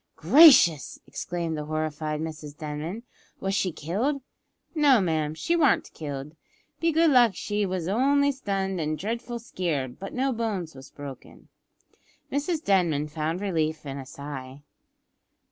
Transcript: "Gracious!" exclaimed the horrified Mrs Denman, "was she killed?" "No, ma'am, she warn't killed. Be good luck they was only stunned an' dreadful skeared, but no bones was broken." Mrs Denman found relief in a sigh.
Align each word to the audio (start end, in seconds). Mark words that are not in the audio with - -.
"Gracious!" 0.15 0.97
exclaimed 1.05 1.55
the 1.55 1.65
horrified 1.65 2.19
Mrs 2.19 2.57
Denman, 2.57 3.03
"was 3.39 3.53
she 3.53 3.71
killed?" 3.71 4.19
"No, 4.73 4.99
ma'am, 4.99 5.35
she 5.35 5.55
warn't 5.55 5.93
killed. 5.93 6.35
Be 6.79 6.91
good 6.91 7.11
luck 7.11 7.35
they 7.49 7.67
was 7.67 7.87
only 7.87 8.31
stunned 8.31 8.81
an' 8.81 8.95
dreadful 8.95 9.37
skeared, 9.37 9.99
but 9.99 10.11
no 10.15 10.33
bones 10.33 10.73
was 10.73 10.89
broken." 10.89 11.49
Mrs 12.31 12.63
Denman 12.65 13.09
found 13.09 13.41
relief 13.41 13.85
in 13.85 13.99
a 13.99 14.05
sigh. 14.07 14.63